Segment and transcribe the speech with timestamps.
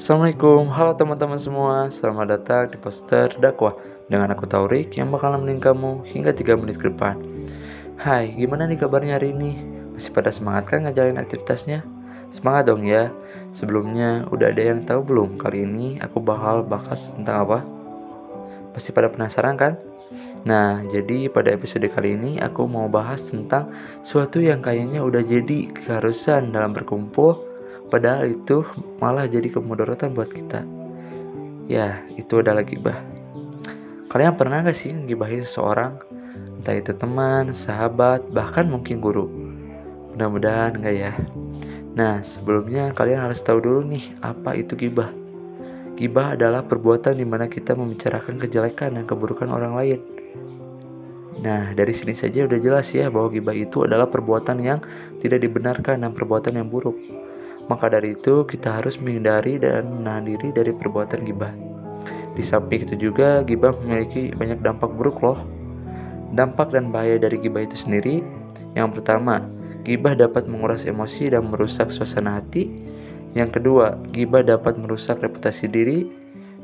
[0.00, 3.76] Assalamualaikum, halo teman-teman semua Selamat datang di poster dakwah
[4.08, 7.20] Dengan aku Taurik yang bakal nemenin kamu hingga 3 menit ke depan
[8.00, 9.60] Hai, gimana nih kabarnya hari ini?
[9.92, 11.84] Masih pada semangat kan ngajalin aktivitasnya?
[12.32, 13.12] Semangat dong ya
[13.52, 15.36] Sebelumnya, udah ada yang tahu belum?
[15.36, 17.58] Kali ini aku bakal bahas tentang apa?
[18.72, 19.76] Pasti pada penasaran kan?
[20.48, 23.68] Nah, jadi pada episode kali ini aku mau bahas tentang
[24.00, 27.49] suatu yang kayaknya udah jadi keharusan dalam berkumpul
[27.90, 28.62] Padahal itu
[29.02, 30.62] malah jadi kemudaratan buat kita.
[31.66, 32.98] Ya, itu adalah gibah.
[34.10, 35.98] Kalian pernah gak sih ngibahin seseorang?
[36.60, 39.26] Entah itu teman, sahabat, bahkan mungkin guru.
[40.14, 41.12] Mudah-mudahan enggak ya.
[41.94, 45.10] Nah, sebelumnya kalian harus tahu dulu nih apa itu gibah.
[45.98, 50.00] Gibah adalah perbuatan di mana kita membicarakan kejelekan dan keburukan orang lain.
[51.40, 54.84] Nah, dari sini saja udah jelas ya bahwa gibah itu adalah perbuatan yang
[55.24, 56.96] tidak dibenarkan dan perbuatan yang buruk.
[57.70, 61.54] Maka dari itu kita harus menghindari dan menahan diri dari perbuatan gibah.
[62.34, 65.38] Di samping itu juga gibah memiliki banyak dampak buruk loh.
[66.34, 68.22] Dampak dan bahaya dari gibah itu sendiri
[68.74, 69.42] yang pertama,
[69.82, 72.70] gibah dapat menguras emosi dan merusak suasana hati.
[73.34, 76.06] Yang kedua, gibah dapat merusak reputasi diri.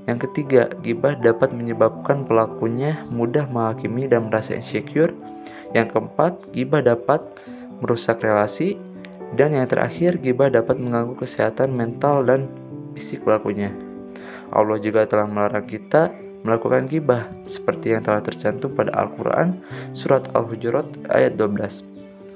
[0.06, 5.10] Yang ketiga, gibah dapat menyebabkan pelakunya mudah menghakimi dan merasa insecure.
[5.74, 7.26] Yang keempat, gibah dapat
[7.82, 8.78] merusak relasi.
[9.34, 12.46] Dan yang terakhir, gibah dapat mengganggu kesehatan mental dan
[12.94, 13.74] fisik pelakunya.
[14.54, 16.14] Allah juga telah melarang kita
[16.46, 19.58] melakukan gibah seperti yang telah tercantum pada Al-Qur'an
[19.90, 21.82] surat Al-Hujurat ayat 12.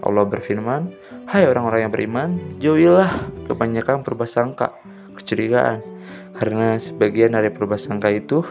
[0.03, 0.91] Allah berfirman,
[1.31, 4.75] "Hai orang-orang yang beriman, jauhilah kebanyakan perbasangka,
[5.15, 5.79] kecurigaan,
[6.35, 8.43] karena sebagian dari perbasangka itu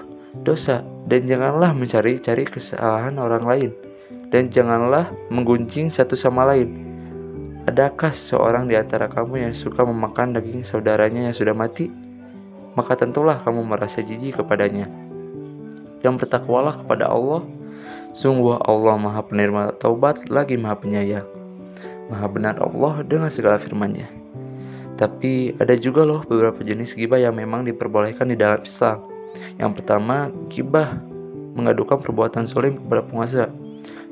[0.45, 3.71] dosa dan janganlah mencari-cari kesalahan orang lain
[4.29, 6.88] dan janganlah menggunjing satu sama lain."
[7.69, 11.85] Adakah seorang di antara kamu yang suka memakan daging saudaranya yang sudah mati?
[12.73, 14.89] Maka tentulah kamu merasa jijik kepadanya.
[16.01, 17.45] Dan bertakwalah kepada Allah.
[18.17, 21.29] Sungguh Allah maha penerima taubat lagi maha penyayang.
[22.09, 24.09] Maha benar Allah dengan segala firman-Nya.
[24.97, 29.05] Tapi ada juga loh beberapa jenis gibah yang memang diperbolehkan di dalam Islam.
[29.61, 30.97] Yang pertama, gibah
[31.53, 33.53] mengadukan perbuatan solim kepada penguasa.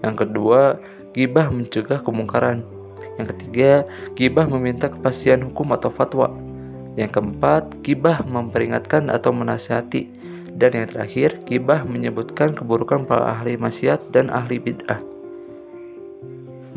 [0.05, 0.77] Yang kedua,
[1.17, 2.76] gibah mencegah kemungkaran.
[3.17, 3.83] Yang ketiga,
[4.13, 6.29] gibah meminta kepastian hukum atau fatwa.
[6.97, 10.09] Yang keempat, gibah memperingatkan atau menasihati.
[10.57, 15.01] Dan yang terakhir, gibah menyebutkan keburukan para ahli maksiat dan ahli bid'ah.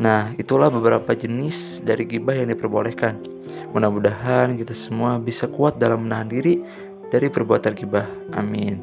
[0.01, 3.21] Nah, itulah beberapa jenis dari gibah yang diperbolehkan.
[3.73, 6.57] Mudah-mudahan kita semua bisa kuat dalam menahan diri
[7.13, 8.09] dari perbuatan gibah.
[8.33, 8.81] Amin.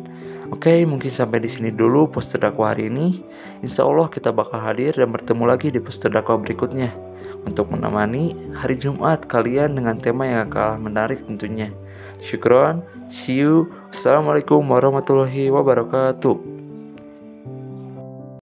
[0.54, 3.22] Oke, mungkin sampai di sini dulu poster dakwah hari ini.
[3.66, 8.74] Insya Allah kita bakal hadir dan bertemu lagi di poster dakwah berikutnya untuk menemani hari
[8.74, 11.70] Jumat kalian dengan tema yang kalah menarik tentunya.
[12.18, 12.82] Syukron,
[13.12, 13.70] see you.
[13.94, 16.57] Assalamualaikum warahmatullahi wabarakatuh.